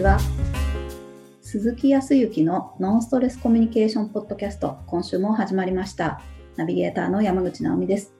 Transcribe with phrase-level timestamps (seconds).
[0.00, 0.18] ちは。
[1.42, 6.22] 鈴木康之のノンストレスコミュニケーションポッドキャスト今週も始まりました。
[6.56, 8.14] ナビゲーターの山口直美です。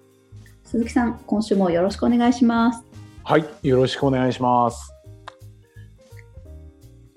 [0.63, 2.85] 鈴木さん今週もよろしくお願いします。
[3.25, 4.93] はいよろしくお願いします。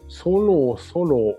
[0.07, 1.37] そろそろ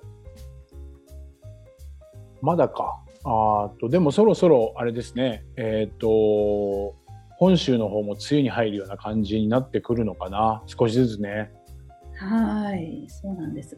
[2.43, 3.01] まだか。
[3.25, 5.47] あとでもそろそろあれですね。
[5.57, 6.95] えっ、ー、と
[7.39, 10.63] 本州の方も梅雨に入るような感じになってくるのかな。
[10.67, 11.53] 少しずつね。
[12.17, 13.77] はいそうなんです。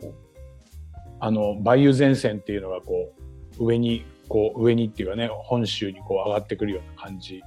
[1.18, 3.12] あの梅雨前線っていうのがこ
[3.58, 7.42] う上にこう上にっていうかね本州にこう上がってくるような感じ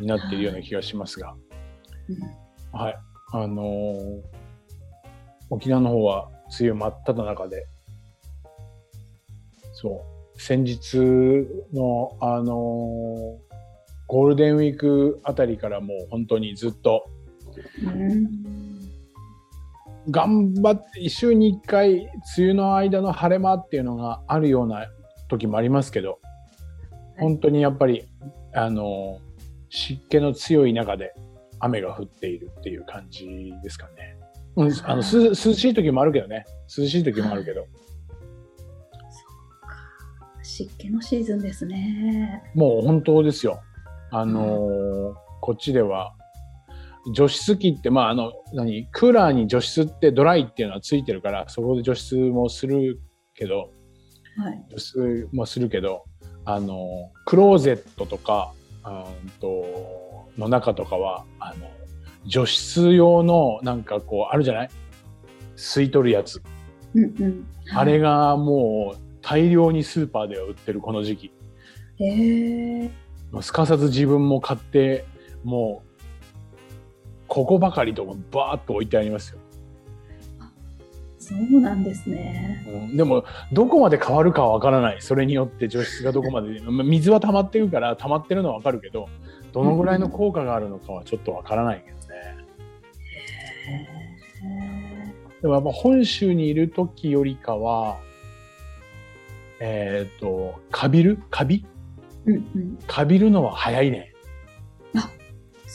[0.00, 1.34] になっているような気がしますが、
[2.72, 2.96] はい、はい、
[3.32, 4.22] あのー、
[5.50, 6.28] 沖縄の方は
[6.60, 7.66] 梅雨真っ只中で。
[9.72, 10.04] そ
[10.36, 10.40] う。
[10.40, 10.96] 先日
[11.72, 12.46] のあのー、
[14.08, 17.04] ゴールデンウィークあたりからもう本当にずっと、
[17.84, 18.63] うん
[20.10, 24.86] 頑張って1週に1回梅雨の間の晴れ間っていうのがあるような
[25.28, 26.18] 時もありますけど
[27.18, 28.06] 本当にやっぱり
[28.54, 29.18] あの
[29.70, 31.14] 湿気の強い中で
[31.60, 34.16] 雨が降っているっていう感じですかね。
[34.56, 36.44] うん、あの涼しい時もあるけどね
[36.76, 37.66] 涼しい時もあるけど。
[40.42, 42.42] 湿気のシーズンですね。
[42.54, 43.60] もう本当ですよ。
[44.10, 46.14] あのーうん、こっちでは
[47.12, 53.00] 除湿機って、まあ、あの、何、クーラーに除湿ってドライっていうのはついてるから、そこで除湿もする
[53.34, 53.70] けど、
[54.36, 56.04] はい、除湿もするけど、
[56.44, 58.52] あの、クローゼットとか、
[58.84, 58.88] う
[59.26, 61.70] んと、の中とかは、あの、
[62.26, 64.70] 除湿用のなんかこう、あるじゃない？
[65.56, 66.42] 吸い取るやつ。
[66.94, 71.32] うんうんはい、あれがもう大量にスーパーでは売ってるこの時期。
[71.98, 72.90] へえ。
[73.40, 75.04] すかさず自分も買って、
[75.44, 75.93] もう
[77.28, 79.38] ここばかりとかバーッと置いてありますよ。
[81.24, 85.00] そうなんですね、うん、でもどこまで変わるかはわからない。
[85.00, 89.08] それによって除湿がどこまで 水は溜まってるから溜まってるのはわかるけど
[89.52, 92.04] どのぐらいの効果があるのかはちょっとわからないけどね。
[95.40, 97.98] でもやっぱ本州にいる時よりかは
[99.60, 101.64] えっ、ー、とかびるかび、
[102.26, 104.13] うんうん、かびるのは早いね。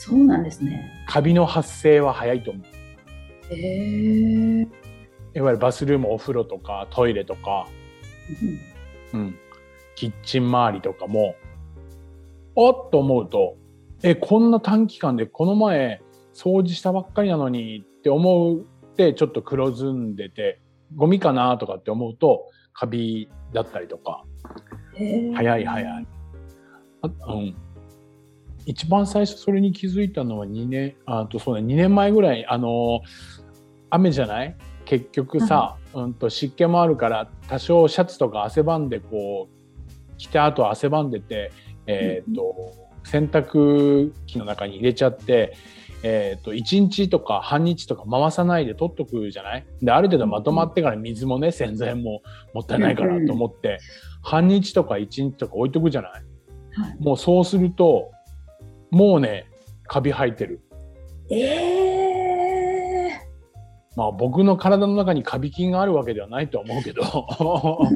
[0.06, 0.90] あそうなんですね。
[1.06, 3.54] カビの発生は早いと思う。
[3.54, 4.68] へえ。
[5.34, 7.68] いわゆるバスルーム、お風呂とかトイレとか、
[9.12, 9.36] うん、
[9.94, 11.34] キッチン周りとかも、
[12.54, 13.56] おっと思うと、
[14.02, 16.02] え、こんな短期間でこの前
[16.34, 18.64] 掃除したばっかりなのにって思うっ
[18.96, 20.60] てちょっと黒ずんでて、
[20.96, 24.24] ゴミかなとかって思うと、カビだったりとか、
[25.34, 26.06] 早い早い。
[27.02, 27.56] あうん、
[28.66, 33.00] 一番最初それに気づいたのは2年あとそうね2年前ぐらいあの
[33.90, 34.56] 雨じゃない？
[34.84, 41.52] 結局さ、うん、と湿気もあるから多少シャツとか汗ばんでこう着た後汗ばんでて、
[41.86, 45.56] えーと、洗濯機の中に入れちゃって、
[46.02, 49.66] えーと、1日とか半日とか回さないで取っとくじゃない？
[49.80, 52.22] である程度まとまってから水もね洗剤も
[52.52, 53.78] もったいないからと思って、
[54.22, 56.22] 半日とか1日とか置いとくじゃない、はい、
[57.00, 58.10] もうそうすると
[58.90, 59.46] もうね、
[59.86, 60.60] カビ生えてる。
[61.30, 61.38] え
[63.06, 67.02] えー、まあ僕の体の中にカビ菌があるわけではないとは思うけど。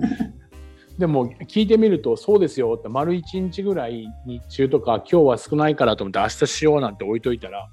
[0.98, 7.68] でも聞いてみるとそうですよって丸1日ぐらい日中とか今日は少ないからと思って明日しようなんて置いといたら、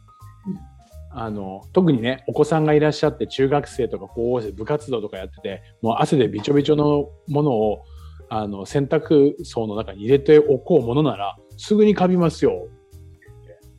[1.14, 7.84] うん、あの特にねお子さんがいらっしゃって中学生とか高校生部活動とかやっててもう汗でびちょびちょのものを
[8.30, 12.70] あの洗濯槽の中に入れておこうものならすぐにカビますよ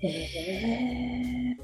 [0.03, 1.57] へ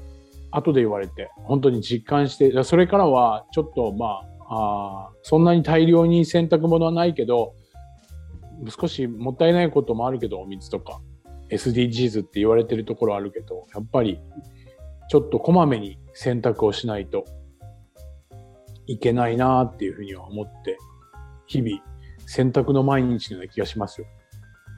[0.51, 7.53] 後で言われて本当に実感してそれからはちょっとまああそんなに大量に洗濯物はないけど
[8.67, 10.99] 少しもったいないこともあるけどお水とか
[11.49, 14.19] SDGs って言われてるところあるけどやっぱり
[15.09, 17.25] ちょっとこまめに洗濯をしないと
[18.87, 20.77] いけないなっていうふうには思って
[21.45, 21.81] 日々
[22.25, 24.07] 洗濯の毎日のような気がしますよ。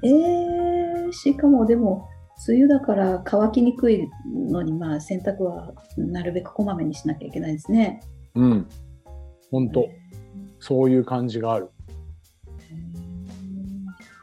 [0.03, 2.07] えー、しかもでも
[2.47, 8.01] 梅雨だから乾きにくいのに、まあ、洗濯はなるべくこまめにしなきゃいけないですね。
[8.35, 8.67] うん。
[9.51, 9.87] 本当、
[10.59, 11.69] そういう感じがある。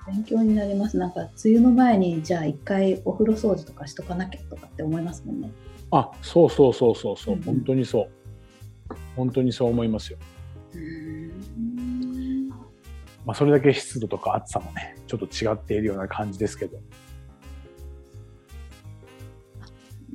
[0.08, 0.96] 勉強になります。
[0.96, 5.50] なんか、梅雨の前に、じゃあ一回お風呂掃除とかしとかなきゃとかって思いますもんね。
[5.90, 8.10] あ、そうそうそうそうそう、うん、本当にそう。
[9.14, 10.18] 本当にそう思いますよ。
[13.24, 16.78] まあ、それだけ湿度とか暑さもね、ちょっと違っているような感じですけど。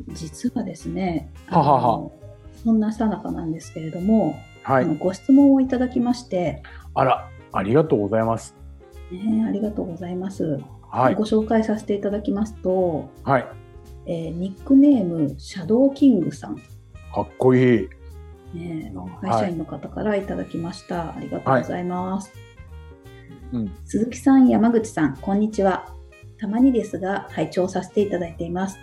[0.09, 2.11] 実はですね、ははは。
[2.63, 6.63] そんなさなかなんですけれども、はい、あのご質問をいただきまして。
[6.95, 8.55] あらありがとうございます、
[9.11, 10.59] ね、ありがとうございます、
[10.89, 13.47] はい、ご紹介させていただきますと、はい。
[14.05, 16.57] えー、ニックネームシャドーキングさん。
[16.57, 17.89] かっこいい、
[18.53, 18.91] ね、
[19.21, 22.33] 会社員の方からいただきました、はい、ありがとうございます、
[23.51, 25.93] うん、鈴木さん山口さんこんにちは。
[26.39, 28.77] たまにですが拝聴させていただいています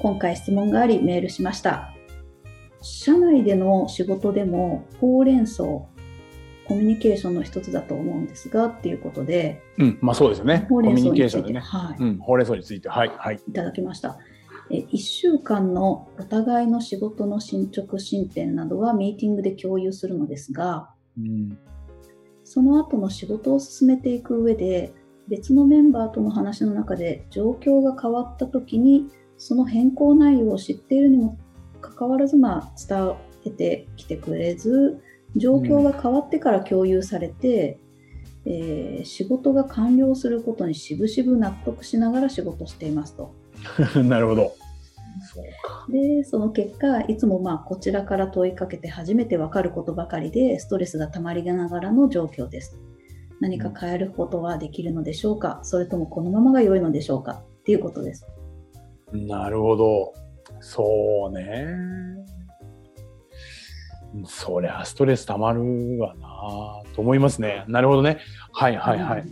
[0.00, 1.94] 今回質問がありメールしました
[2.80, 5.88] 社内での仕事でもほうれん草コ
[6.70, 10.66] ミュニケーションの一つだと思うんですがっていうことで、うん、まあそうですよね。
[10.68, 13.40] ほうれん草について、ね、はい、うん、ほうれん草について、はい、はい。
[13.48, 14.18] いただきました。
[14.70, 21.58] え1週間のお互いの仕事の進捗進展などはミーティングで共有するのですが、うん、
[22.44, 24.94] その後の仕事を進めていく上で
[25.28, 29.08] 別のメンバーとの話の中で状況が変わった時に
[29.40, 31.38] その変更内容を知っているにも
[31.80, 33.16] かかわらず、まあ、伝
[33.46, 35.02] えてきてくれず
[35.34, 37.78] 状況が変わってから共有されて、
[38.44, 43.34] うん、えー、仕事が完了することにしぶしぶ納得しながら仕事していますと。
[44.04, 44.52] なるほど。
[45.88, 52.78] でその結果いつもまあこちらから問いかけて初めて分かることばかりでストレスがたまりながらの状況です。
[53.40, 55.60] 何か変えることはできるのでしょうか？
[55.62, 57.42] それともこのままが良いのでしょうか？
[57.60, 58.26] っていうことです。
[59.12, 60.14] なるほど。
[60.60, 61.66] そうね。
[64.24, 67.64] そりゃストレスたまるわなと思いますね。
[67.68, 68.18] なるほどね。
[68.52, 69.24] はいはいはい。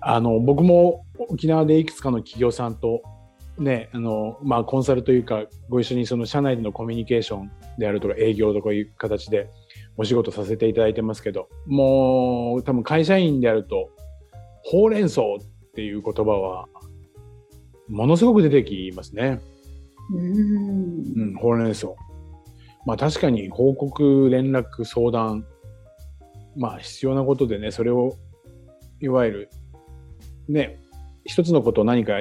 [0.00, 3.02] あの僕も沖縄でいくつかの企業さんと
[3.58, 9.48] ねあのまあコンサルというかご一緒にその社内でのコミュニケーションであるとか営業とかいう形で
[9.96, 13.90] お仕事させていただいてますけどもう多分会社員であると
[14.64, 15.24] ほうれん草っ
[15.74, 16.68] ていう言葉は
[17.88, 19.40] ものすごく出てきますね。
[20.12, 21.88] うん、ほうれん草。
[22.86, 25.46] まあ確かに報告、連絡、相談、
[26.56, 28.16] まあ必要なことでね、それを、
[29.00, 29.50] いわゆる、
[30.48, 30.78] ね、
[31.24, 32.14] 一つのことを何か、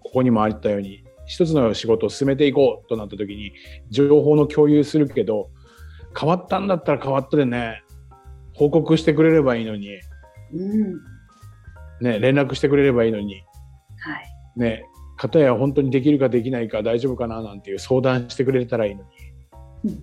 [0.00, 3.52] ここにもあったように、一つの仕事を進めていこうとなった時に、
[3.90, 5.50] 情報の共有するけど、
[6.18, 7.82] 変わったんだったら変わったでね、
[8.54, 9.88] 報告してくれればいいのに、
[10.54, 11.00] うん、
[12.00, 13.44] ね、連絡してくれればいいのに、はい、
[14.56, 14.84] ね、
[15.16, 19.08] 方や本当にできるかできないか大丈夫かななんていう相談してくれたらいいのに、
[19.84, 20.02] うん、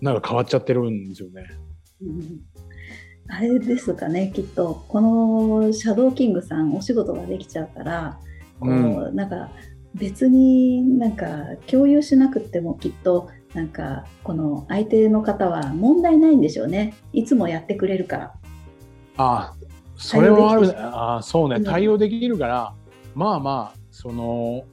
[0.00, 1.46] なんか変わっちゃってるんですよね。
[2.02, 2.40] うん、
[3.28, 8.18] あれですかねきっとこのシャドーキングさんお仕事ができちゃうから
[8.60, 9.50] こう、うん、なんか
[9.94, 11.26] 別になんか
[11.66, 16.94] 共有しなくてもきっとなんかこの相手の方は問題ないんでしょうね。
[17.14, 18.34] いつもやってくれるから。
[19.16, 19.54] ああ
[19.96, 21.62] それはあるあそうね。
[21.62, 22.74] 対応できるから、
[23.16, 24.66] まあまあその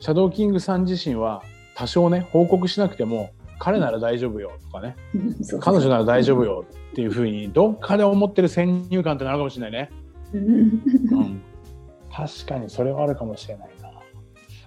[0.00, 1.42] シャドーキングさん自身は
[1.74, 4.96] 多少ね報告しなくても彼なら大丈夫よとかね
[5.60, 9.90] 彼女なら大丈夫よっていうふうにどっかで思ってる先入観ってなるかもしれないね。
[10.32, 11.42] うん、
[12.10, 13.90] 確かにそれはあるかもしれないな。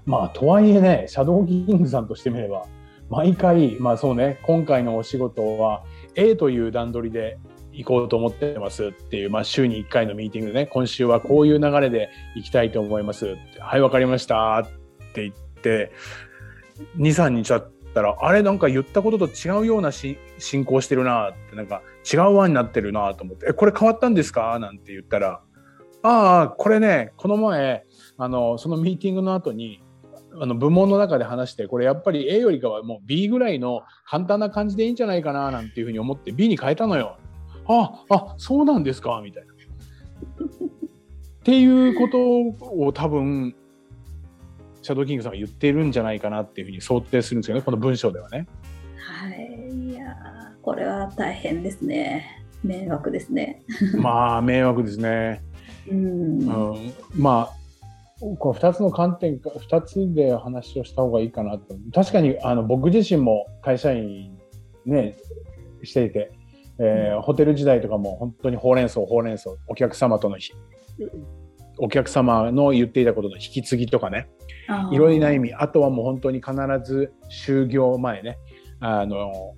[0.06, 2.68] まあとはいえねシャドーキングさんとしてみれば
[3.10, 5.84] 毎回まあそうね今回のお仕事は
[6.14, 7.40] A という段取りで
[7.84, 14.68] 行こうと思ってますっていう、まあ、週に1回のミーティングでね、今週はこういう流れで行きたいと思います、はい、わかりましたっ
[15.13, 15.92] て言って、
[16.98, 24.60] 2、3日経ったら、あれなんか言ったことと違うようなし進行してるなって、なんか違う輪になってるなと思って、え、これ変わったんですか？
[24.60, 25.42] なんて言ったら、
[26.01, 27.86] ああ、これね、この前、
[28.18, 29.82] あの、そのミーティングの後に、
[30.39, 37.18] あの部門の中で話してこれやっぱり A よりかはもう B ぐらいの簡単な感じでいいんじゃないかななんていうふうに思って B に変えたのよ。
[37.70, 39.22] ああそうなんですか？
[39.24, 39.54] みたいな。
[39.54, 39.56] っ
[41.44, 42.18] ていうこと
[42.86, 43.56] を多分
[44.82, 48.48] シャドーキングさんが言ってるんじゃないかなっていうふうに想定するんですよねこの文章ではね。
[48.98, 50.16] はいいや
[50.62, 53.64] これは大変ですね迷惑ですね。
[53.96, 55.42] まあ迷惑ですね。
[55.90, 57.56] うん、うん、まあ
[58.38, 64.38] この2つの観点か2つで話をした方がいいかなと確かにあの僕自身も会社員
[64.86, 65.16] ね
[65.84, 66.32] していて
[66.79, 70.38] えー、ホテル時代とかも本当にほうれん草ほうれん草お客様との
[71.77, 74.29] お客様の言っていたことの引き継ぎとかね。
[74.91, 75.53] いろいろな意味。
[75.53, 78.38] あとはもう本当に必ず就業前ね。
[78.79, 79.55] あの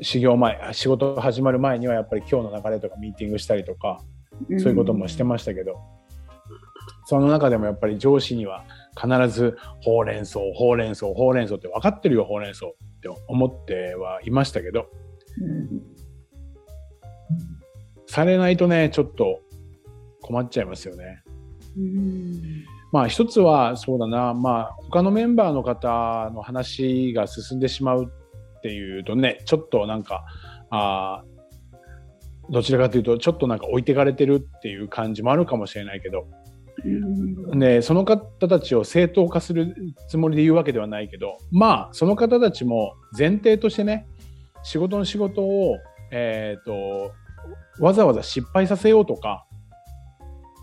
[0.00, 4.00] 修行前仕事始まる前にはやっぱり今日の流れとかミーティングしたりとか
[4.48, 5.78] そういうこともしてましたけど、うん、
[7.04, 8.64] その中でもやっぱり上司には
[8.96, 12.70] 必ずほうれん草ほうれん草ほうれん草って分かってるよほうれん草っ
[13.02, 14.86] て思ってはいましたけど、
[15.42, 15.97] うん
[18.08, 19.42] されないとね、ちょっと
[20.22, 21.22] 困っちゃいますよね。
[21.76, 22.42] うん。
[22.90, 28.12] まあ一つはそうだな、まあ他のメンバーの方の話が進んでしまう
[28.58, 30.24] っていうとねちょっとなんか
[30.70, 31.22] あ
[32.50, 36.26] どちらかというとちょっとなんか置いてかれてるっていう感じもあるかもしれないけど、
[37.54, 39.74] ね、その方たちを正当化する
[40.08, 44.06] つもりで言うわけではないけどまあその方たちも前提としてね
[44.62, 45.76] 仕事の仕事を、
[46.10, 47.12] えーと、
[47.80, 49.46] わざわざ失敗させようとか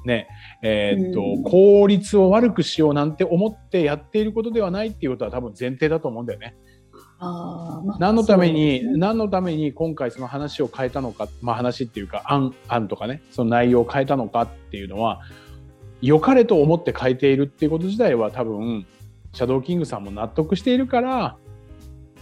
[0.05, 0.27] ね
[0.62, 6.55] えーと効率を悪くしようなんて思ってやっていることではないっていうことは多分前提だと思うんだよね。
[7.19, 15.22] あまあ、何のために、ね、何のために今回その話を変えたのか、まあ、話っていうか案案とかねその内容を変えたのかっていうのは
[16.01, 18.86] 良かれと思って変えているっていうこと自体は多分
[19.31, 21.38] シャドウキングさんも納得しているから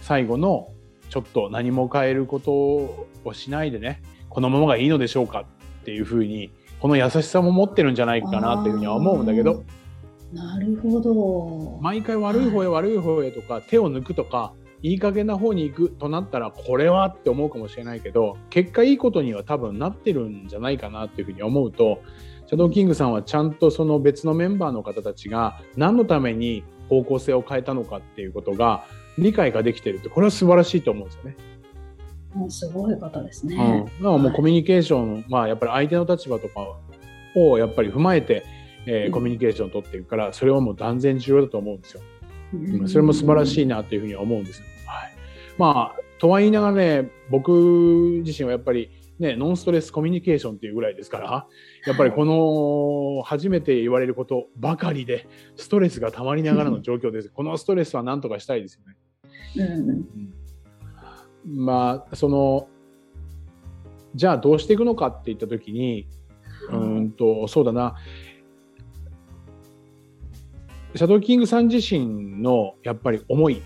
[0.00, 0.68] 最後の
[1.10, 4.00] ちょっと何も変えることをしないでね
[4.34, 5.44] このままがいいのでしょうか
[5.82, 6.50] っていうふうに
[6.80, 9.62] この優しさも持ってるんじゃないかなっていうふうには思うんだけど。
[10.32, 11.78] なるほど。
[11.80, 22.02] 毎回悪い方へ悪い方へとか、手を抜くとかいい加減な方に行くとなったらこれはって思うかもしれないけど結果いいことには多分なってるんじゃないかなっていうふうに思うと
[22.46, 28.84] シャドウキングさんはちゃんとその別のメンバーの方たちが何のために方向性を変えたのかっていうことが
[29.16, 31.36] 理解ができてるってこれは素晴らしいと思うんですよね。
[32.34, 33.56] もうすごい方ですね。
[33.56, 36.66] うん、だからもうコミュニケーション、はい、まあやっぱり相手の立場とか
[37.36, 38.44] をやっぱり踏まえて、
[38.86, 42.02] えー、コミュニケーションを取っていくから、それはもう断然重要だと思うんですよ。
[42.52, 44.66] うん、それも素晴らしいなというふうには思うんですよ。
[44.86, 45.12] はい、
[45.58, 51.46] まあとは言いながらね僕自身はやっぱりねノンストレスコミュニケーションっていうぐらいですから
[51.86, 55.26] やっぱりこの初めて言われることばかりで
[55.56, 57.30] ストレスがたまりながらの状況です。
[57.30, 58.96] このストレスは何とかしたいですよね。
[59.56, 60.34] うん、
[61.46, 62.68] まあその
[64.14, 66.06] じゃあどうしていくのかっていった時に
[66.70, 67.96] うんとそうだな。
[70.96, 73.60] シャドウキングさん自身のやっぱり思い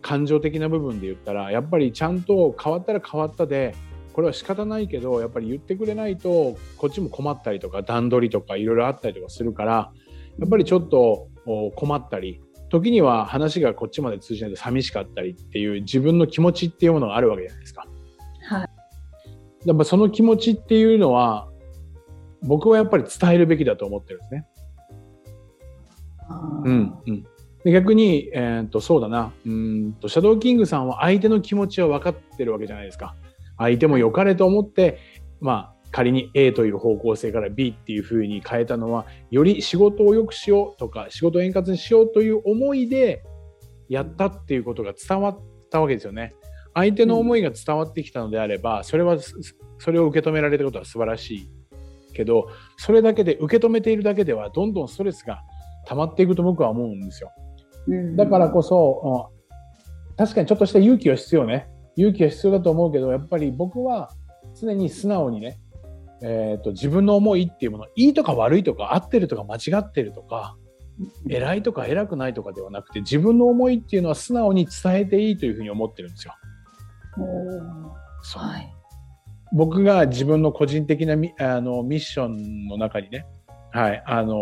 [0.00, 3.74] 感情的な部分で言ったらやっぱりちゃんと変わったら変わったで
[4.12, 9.92] これは仕方ないけどやっぱり言ってくれないとこっちも困ったりとか段取りとかいろいろあったりとかするから
[10.38, 11.28] やっぱりちょっと
[11.74, 17.86] 困ったり時には話がこっちまで通じないと寂しかったりっていう自分の気持ちっていうものがあるわけじゃないですか。
[18.48, 21.48] はい、やっぱその気持ちっていうのは
[22.42, 24.46] 僕はやっぱり伝えるべきだと思ってるんですね。
[26.64, 27.26] うんうん、
[27.64, 33.16] で逆に、えー、とそうだなうんとシャドウキングさんは相手の気持ちは分かってるわけじゃないですか。
[33.58, 34.98] 相手も良かれと思って、
[35.40, 43.22] まあ、仮に A という方向性から B っていう風に変えたのはより仕事を良くしようとか仕事を円滑にしようという思いで
[43.88, 45.38] やったっていうことが伝わっ
[45.70, 46.34] たわけですよね。
[46.74, 49.18] 相手の思いが伝わってきたのであれば、それは
[49.78, 51.50] それを受け止められることは素晴らしい
[52.14, 55.42] けどそれだけで受け止めているだけではどんどんストレスが
[55.86, 57.30] 溜まっていくと僕は思うんですよ。
[58.16, 59.30] だからこそ、
[60.16, 61.68] 確かにちょっとした勇気は必要ね。
[61.96, 64.10] 勇気は必要だと思うけど、やっぱり僕は
[64.54, 65.58] 常に素直にね、
[66.22, 70.56] えーと、自分の思いっていうもの、いいとか悪いとか、合ってるとか間違ってるとか、
[71.28, 76.34] 偉いとか偉くないとかではなくて、自分の思いっていうのは素直に伝えていいというふうに思ってるんですよ。
[78.38, 78.74] はい、
[79.52, 83.26] 僕が自分の個人的なミあのミッションの中にね、
[83.72, 84.36] はい、あの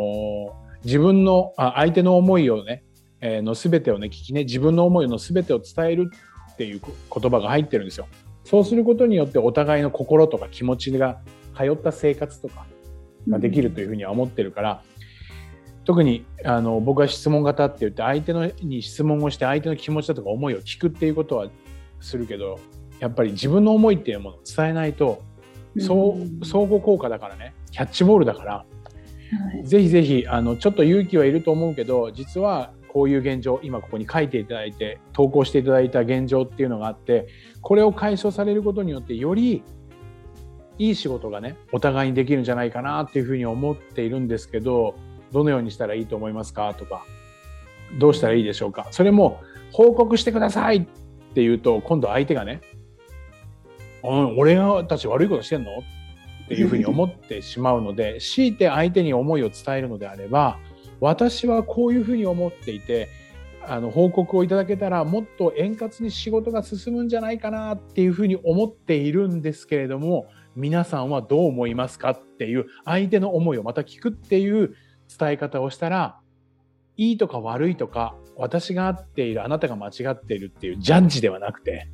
[0.85, 2.82] 自分のあ相手の思いをね
[3.20, 6.11] えー、の全てをね聞きね自分の思いの全てを伝える
[6.52, 8.06] っていう言葉が入ってるんですよ。
[8.44, 11.20] そうすることによってお互いの心とか気持ちが
[11.59, 12.67] 通った生活とか
[13.29, 14.83] ができるというふうには思ってるから、
[15.79, 21.49] うん、特にあの僕は質問型って言って相手のに質問をして相手の気持ちだとか思いを聞くっていうことは
[22.00, 22.59] するけど
[23.00, 25.23] やっぱり自分の思いっていうものを伝えないと、
[25.75, 27.55] うん、相互効果だからね。
[27.71, 28.65] キャッチボールだから、は
[29.62, 37.29] い、ぜひぜひあのちょっと勇気はいると思うけど実はこういう現状今ここに書いていただいて投稿していただいた現状っていうのがあって
[37.61, 39.62] これを解消されることによってより
[40.78, 44.94] いい仕事がねお互いにできるんじゃないかなっていうふうに思っているんですけど
[45.32, 47.04] どのようにしたらいいと思いますかとか
[47.99, 49.40] どうしたらいいでしょうかそれも
[49.73, 50.82] 報告してくださいっ
[51.35, 52.61] て言うと今度相手がね
[54.02, 54.56] 「俺
[54.88, 55.70] たち悪いことしてんの?」
[56.44, 60.58] っていうふうに思ってしまうので 強いて相手に思いを伝えるのであれば
[61.00, 63.08] 私はこういうふうに思っていて
[63.66, 70.26] あの報告をいただけたらもっと円滑に仕事が進むんじゃないかなっていうふうに思っているんですけれども
[70.59, 74.75] 皆さんはどう思いますかっていう相手の思いをまた聞くっていう
[75.19, 76.19] 伝え方をしたら
[76.97, 81.88] いいとか悪いとか私が合っているあなたが間違っているっていうジャッジではなくて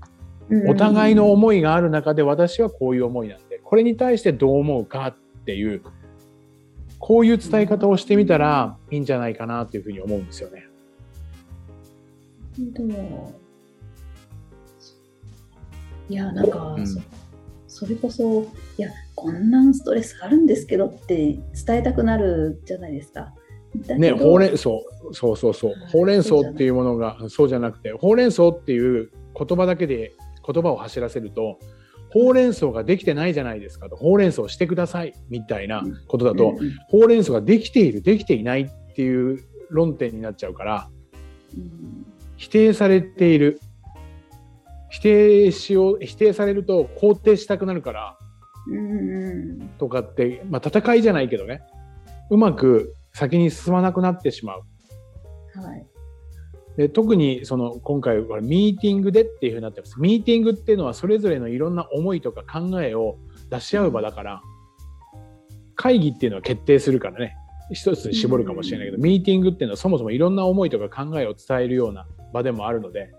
[0.67, 5.83] お互いの思いがある中で私はこういう思いなんでこれに対してどう思うかっていう
[6.99, 10.69] こういう伝え方をしてみたらいいんじゃないかなというふうに思うんですよね。
[16.09, 16.87] いやなんか、うん、
[17.75, 18.47] それこそ
[18.79, 23.35] いやこんなストレスあるんですけどって伝えたくなるじゃないですか。
[23.99, 24.71] ね、ほうれん草
[25.11, 25.73] そうそうそう。
[25.91, 30.13] ほうれん草っていうものがそうじゃなくてほうれん草っていう言葉だけで
[30.47, 31.59] 言葉を走らせると
[32.11, 33.97] ほうれん草ができてないじゃないですかと。
[33.97, 39.41] ほうれん草してくださいみたいなことだと、うんうん、ほうれん草ができているできていないっていう
[39.71, 40.89] 論点になっちゃうから、
[41.57, 43.61] うん、否定されている
[44.95, 48.17] 否定しよう否定されると肯定したくなるから、
[48.69, 51.63] うんとかって、まあ、戦いじゃないけどね。
[52.31, 54.63] うまく先に進まなくなってしまう。
[55.61, 55.87] はい、
[56.77, 60.01] で特にその今回はミーティングでっていうふうになってます。
[60.01, 63.19] ミーティングっていうのはそれぞれのいろんな思いとか考えを
[63.51, 64.43] 出し合う場だから
[65.75, 67.37] 会議っていうのは決定するからね。
[67.73, 73.11] 一つに絞るかもしれないけど、ミーティングっていうのはそもそもいろんな思いとか考えを伝えるような場でもあるので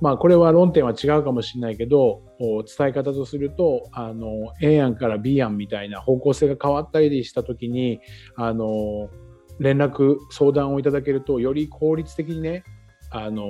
[0.00, 8.00] まあこれは論点は違うかもしれないけど伝え方とするとあの A 案から B 案みたいな方向性が変わったりした時に
[8.36, 9.10] あの
[9.58, 12.62] 連絡相談をいただけるとより効率的にね
[13.10, 13.44] あの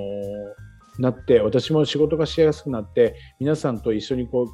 [0.97, 4.47] なって私も仕事がしやすくなって皆さんと一緒にこう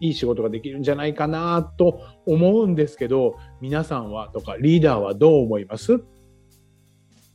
[0.00, 5.98] いい仕事ができるんじゃないかなと思うんですけど皆さんはとかリーダーはどう思います？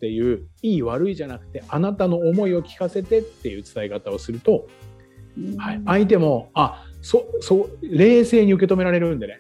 [0.04, 4.68] ていういい悪いじゃなくてあなたの思いを聞かせてっていう伝え方をすると、
[5.58, 9.40] はい、相手もあそそ冷静に受け止められるんでね、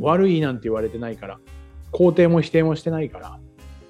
[0.00, 1.38] 悪いなんて言われてないから
[1.92, 3.38] 肯定も否定もしてないから。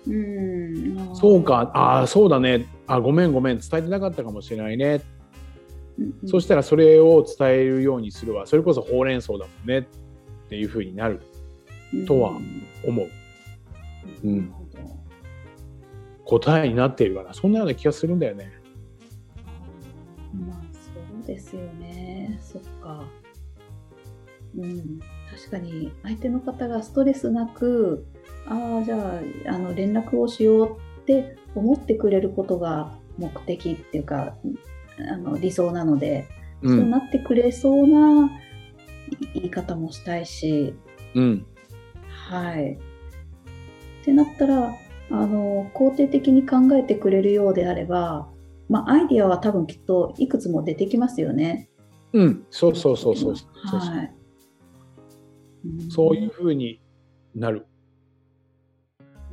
[0.09, 1.15] うん。
[1.15, 2.67] そうかああそうだね。
[2.89, 3.59] あごめんごめん。
[3.59, 5.03] 伝えてなかったかもしれないね、
[5.99, 8.47] うんうん、そしたらそれを伝えるようにするわ。
[8.47, 9.79] それこそほうれん草だもんね。
[10.47, 11.21] っていうふうになる
[12.07, 12.33] とは
[12.87, 13.09] 思う、
[14.25, 14.55] うん、うん、
[16.29, 18.53] 答えになっているからそんなような気がするんだよね。
[20.47, 20.91] まあそ
[21.25, 23.03] うですよねそっか。
[24.57, 28.07] うん確かに相手の方がストレスなく
[28.47, 34.37] ああじゃああの連絡をしようって思ってくれることが目的っていうか
[35.11, 36.27] あの理想なので、
[36.61, 38.31] うん、そうなってくれそうな
[39.35, 40.75] 言い方もしたいし、
[41.15, 41.47] うん、
[42.31, 42.73] はい。
[44.03, 44.75] ってなったら
[45.11, 48.29] あの肯定的に考えてくれるようであれば、
[48.69, 51.71] まあ、アイディアは多分きっといくつも出てきますよね。
[52.13, 53.45] うん、そうそうそうそうそ
[53.77, 53.79] う。
[53.81, 54.19] はい
[55.91, 56.81] そういうふうに
[57.35, 57.67] なる。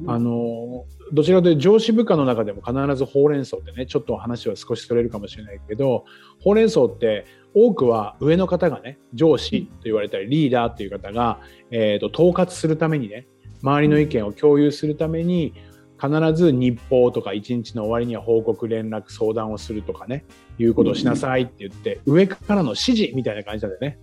[0.08, 0.84] あの
[1.14, 6.04] どちらかというと上司部下の中でも必ずほうれん草ってねちょっと話は少しそれるかもしれないけど
[6.42, 11.40] ほうれん草って多くは上の方がね上司と言われたりリーダーという方が、
[11.72, 13.26] えーと、統括するためにね
[13.66, 15.54] 周りの意見を共有するために
[16.00, 20.24] 必ず日報とか一日の終わりには報告連絡相談をするとかね
[20.60, 24.00] いうことをしなさいって言って上からの指示みたいな感じなんだよね。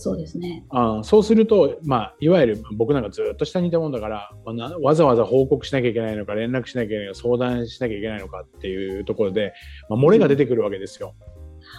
[0.00, 9.54] そうですねあそうすると、まあ、いわゆる僕なんかずっと下にいたもんだから、まあ、わざわざ報告しなきゃいけないのか連絡しなきゃいけないのか相談しなきゃいけないのかっていうところで、
[9.88, 11.16] まあ、漏れが出てくるわけですよ。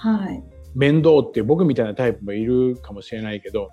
[0.01, 0.43] はい、
[0.75, 3.69] 面倒って僕みたいなタイプもいるかもしれないけど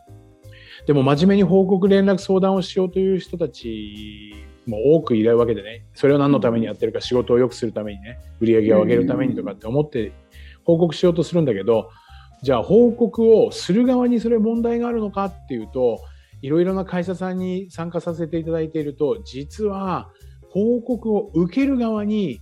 [0.87, 4.35] でも真面目に報告連絡相談をしようという人たち
[4.67, 5.85] も多くいるわけでね。
[5.95, 8.19] それを何のためにやってるか仕事を良くするためにね。
[8.41, 10.13] 売り上げを上げるためにとかって思って
[10.65, 11.91] 報告しようとするんだけど
[12.43, 16.01] じゃあ報告をする側にそれ問題があるのかっていうと
[16.43, 20.11] いろいろな会社さんに参加させていただいていると実は
[20.51, 22.41] 報告を受ける側に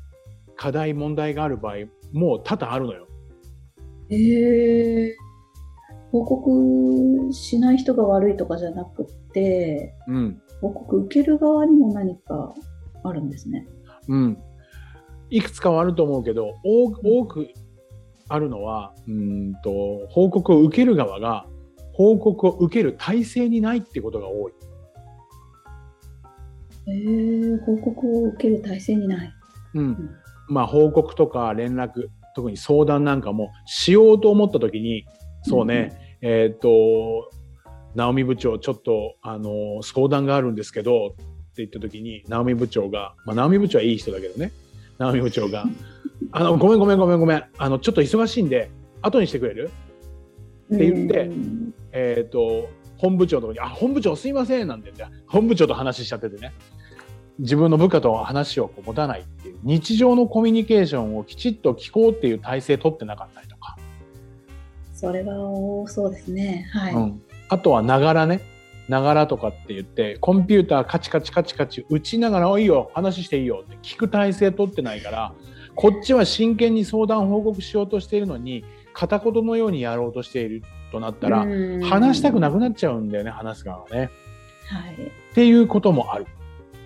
[0.56, 1.74] 課題問題がある場合
[2.12, 3.08] も多々あるのよ。
[4.10, 5.23] えー、
[6.14, 12.54] 報告しない人が悪いとかじゃなくて、うん、報告受ける側にも何か
[13.02, 13.66] あるんですね。
[14.06, 14.38] うん、
[15.30, 17.48] いくつかはあると思うけど多く
[18.28, 21.46] あるのはうんと報告を受ける側が
[21.92, 24.52] 報告を受ける体制にないってことが多い。
[26.86, 29.32] えー、報告を受ける体制にない。
[29.74, 30.10] うん。
[30.48, 35.06] まあ報告とか連絡特に相談なんかもしようと思った時に
[35.44, 37.30] そうね、うん、えっ、ー、と
[37.94, 41.24] 直美部長ちょっとあの相談があるんですけどって
[41.58, 44.50] 言った時に直美部長が、まあ、直美部長はいい人だけどね。
[44.98, 45.66] 直美部長が
[46.32, 47.44] あのごめんごめんごめんごめん。
[47.58, 48.70] あのちょっと忙しいんで
[49.02, 49.70] 後にしてくれる？
[50.72, 51.30] って言って、
[51.92, 56.52] えっ、ー、と本部長のとこに「あ本部長すいません」なんて言って本部長と話しちゃっててね。
[57.40, 59.58] 自分の部下と話をこう持たないっていう。
[59.64, 63.76] 日常のコミュニケーションをきちっと聞こうっていう体制取ってなかったりとか
[65.04, 66.66] それは多そうですね。
[66.72, 68.40] はい、うん、あとはながらね。
[68.88, 75.32] ながらとかって言ってコンピューターカチカチカチカチ打ちながら「いいよ話していいよ」って聞く体制取ってないから
[75.74, 78.62] こっちは真剣に相談報告しようとしているのに
[78.92, 80.62] 片言のようにやろうとしている
[80.92, 81.46] となったら
[81.82, 84.10] 話したくなくなっちゃうんだよね話す側はね。
[84.66, 86.26] はい、っていうこともある。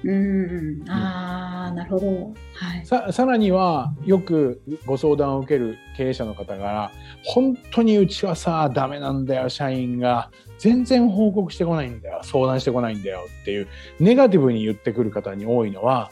[0.04, 2.06] うん、ああ、なるほど。
[2.54, 2.87] はい。
[2.87, 6.92] さ、さらには、よくご相談を受ける経営者の方が、
[7.24, 10.30] 本当にうちはさ、ダメなんだよ、社員が。
[10.58, 16.11] 全然報告してこないんだよ、相談してこないんだよっていう、ネガティブに言ってくる方に多いのは、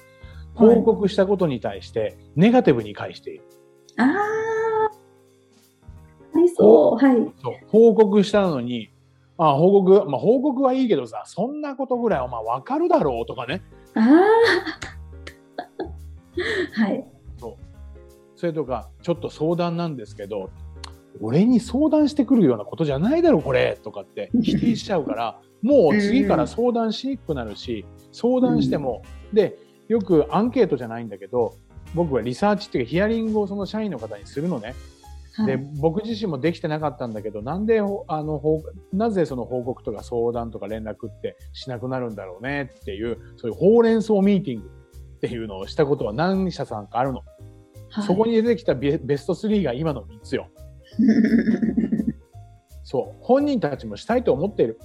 [0.55, 3.45] 報告したことに対してネガティブに返している。
[3.97, 4.13] はい、あ
[6.35, 7.05] あ、りそう。
[7.05, 7.33] はい。
[7.43, 8.91] そう報告したのに、
[9.39, 13.63] あ報告、まあ、報告はいいけどさ、そんなことぐらいお前分かるだろうとかね。
[13.97, 14.03] ああ。
[16.81, 17.05] はい。
[17.39, 17.57] そう。
[18.37, 20.51] それとか、ちょっと相談なんですけど、
[21.21, 29.57] 俺に相談してくるようなことじゃないだろ、これとかって 否定しちゃうから、もう次から相談しにくくなるし、相談しても、で、
[29.89, 31.55] よくアンケートじゃないんだけど、
[31.95, 34.75] 僕はリサーチっていうかヒアリングをその社員の方にするのね。
[35.45, 37.85] で僕自身もできてなかったんだけどなんであ
[38.23, 38.41] の
[38.93, 44.71] なぜその報告とか相談とか連絡ってしなくなるんだろうねっていうそういうほうれん草ミーティング
[45.17, 47.23] っていうのをしたことは何社さんかあるの、
[47.91, 50.49] はい、そこに出てきたベスト3が今の3つよ。
[52.85, 53.17] そう。
[53.21, 54.79] 本人たちもしたいと思っている。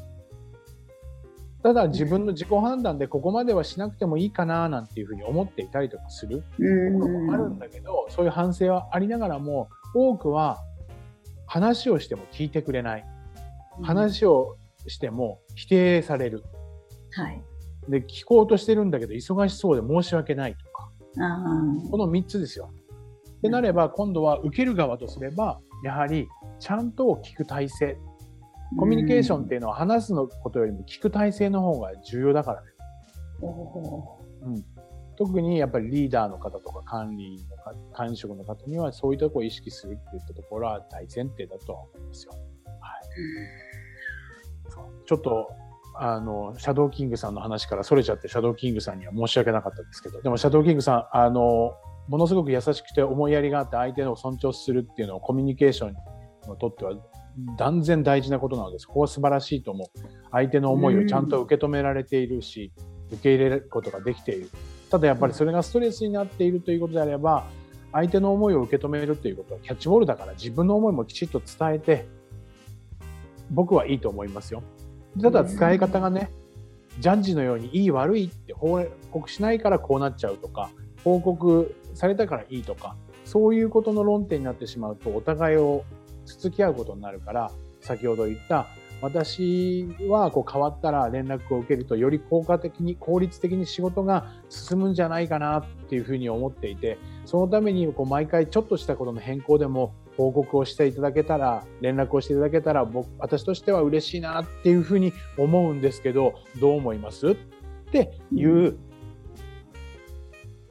[1.63, 6.39] ただ自分の自己判断でここまではしなくてもいいかななんていうふうに思っていたりとかする。
[6.39, 10.59] こともあるんだけどそういう反省はありながらも多くは
[11.45, 13.05] 話をしても聞いてくれない。
[13.83, 16.43] 話をしても否定される。
[17.11, 17.43] はい。
[17.89, 20.91] で、聞こうとしてるんだけど忙しそうで申し訳ないとか。
[21.89, 22.71] この3つですよ。
[23.39, 26.27] ってなれば今度は受ける側とすればやはり
[26.59, 27.97] ちゃんと聞く体制。
[28.77, 32.67] コミュニケーションっていうのは話すのことよりも聞く体制の方が重要だからね。
[34.43, 34.63] うん、
[35.21, 42.31] 特にやっぱりリーダーの方とか管理のか管理職の方にはそういうところを意識するっていったところは大前提だとは思いますよ。
[42.31, 42.39] は
[42.97, 43.01] い、
[45.05, 45.47] ちょっと
[45.93, 51.75] あのシャドーキングさんの話からそれちゃってシャドーキングさんには申し訳なかったですけどでもシャドーキングさんあの
[52.07, 55.97] ものすごく優しくて思いやりがあって相手を尊重するっていうのをコミュニケーションに
[56.59, 56.93] とっては
[57.59, 59.87] 断然大事なことなのでそこは素晴らしいと思う。
[60.31, 62.73] 相手の思いをちゃんと受け止められているし
[63.11, 64.49] 受け入れることができている。
[64.91, 67.47] ただやっぱりそれがストレスになっているということであれば、
[67.93, 72.05] 相手の思いを受け止めるということはキャッチボールだから自分の思いもきちっと伝えて、
[73.49, 74.61] 僕はいいと思いますよ。
[75.21, 76.29] ただ使い方がね、
[76.99, 80.69] ジャッジのようにいい悪いって報告しないからこうなっちゃうとか、
[81.05, 85.85] 報告されたからいいとか、そういうことの論点になってしまうとお互いを
[86.25, 88.67] つつき合うことになるから、先ほど言った
[89.01, 107.29] 私はこう変わったら連絡を受けるとより効果的に効率的に仕事が進むんじゃないかなっていうふうに思っていてそのためにこう毎回ちょっとしたことの変更でも報告をしていただけたら連絡をしていただけたら僕私としては嬉しいなっていうふうに思うんですけどどう思います？
[107.29, 107.35] っ
[107.91, 108.79] ていう、うん、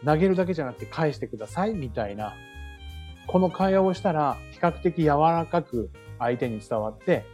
[0.04, 2.34] 投げるだけじゃなくて返してくださいみたいな
[3.26, 7.24] この会話をしたら比較的柔らかく相手に伝わって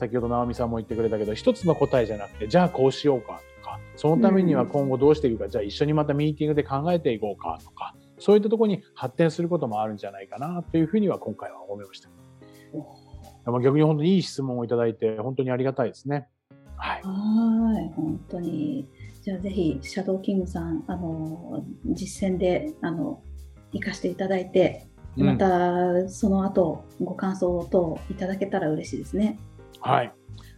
[0.00, 12.08] 先ほど直美さんも言ってくれたけど一つの答えじゃなくてじゃあこうしようかとかそのためには今後どうしていくか、うん、じゃあ一緒にまたミーティングで考えていこうかとかそういったところに発展することもあるんじゃないかなというふうには今回は思いました。
[13.62, 16.28] 逆に本当にいい質問をいただいて本当にありがたいですね。
[16.76, 17.02] はい。
[17.02, 18.86] はい本当に。
[19.22, 23.22] じゃあぜひシャドーキングさんあの実践であの
[23.72, 29.38] 生かしていただいてまたその後ご感想等いただけたら嬉しいですね。
[29.80, 30.12] はい。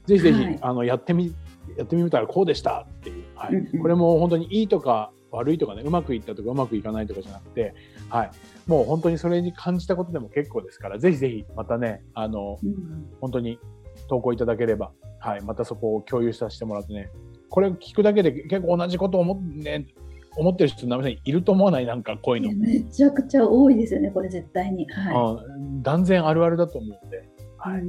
[0.06, 1.34] ぜひぜひ、はい、あのやってみ
[1.76, 2.86] やってみたらこうでした。
[2.88, 7.74] っていう、はい、これも本当にいいとか悪いとかねうまくいったとかうまくいかないとかじゃなくて、
[8.10, 8.30] はい、
[8.66, 13.58] もう本当にそれに感じたことでも結構ですからぜひぜひまたねあの、うん、本当に
[14.08, 17.10] 投稿いただければ、はい、またそこを共有させてもらってね。
[17.48, 19.86] これ聞くだけで結構同じことを思,、ね、
[20.36, 21.86] 思ってる人なめいると思わない？
[21.86, 22.54] なんかこういうの。
[22.54, 27.28] めちゃくちゃ多いですよねこれ絶対に、はい、断然あるあるだと思うんで
[27.64, 27.82] はい、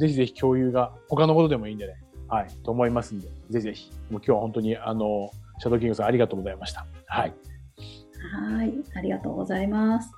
[0.00, 1.94] ぜひぜひ共有が他のことでもいいんでね、
[2.28, 6.86] はい、と思いますんで、ぜひぜひ、もう今日は本当にあのシャドーキングさんありがとうございました。
[7.06, 7.34] はい。
[8.32, 10.10] はい、ありがとうございます。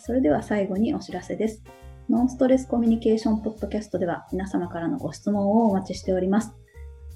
[0.00, 1.62] それでは最後にお知らせです。
[2.08, 6.54] ノンストレスコミュニケーションポッドキャストでは皆様からのご質問をお待ちしております。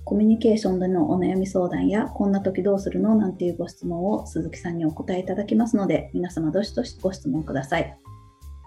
[0.05, 3.14] コミュニケーションでのお悩み相談や、こんな時どうするの？
[3.14, 7.96] なんていうご質問を鈴木さんにお答えいただきますので、皆様どしどしご質問ください。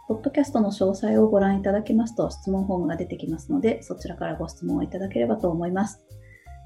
[0.08, 6.02] ポッドキャストの詳細をご覧いただけますと質問フォームが出てきますので、そちらからご質問をいただければと思います。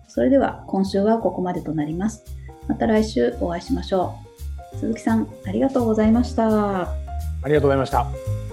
[0.08, 2.24] それでは今週はここまでとなります。
[2.68, 4.30] また来週お会いしましょう。
[4.78, 6.96] 鈴木さんありがとうございましたあ
[7.46, 8.49] りがとうございました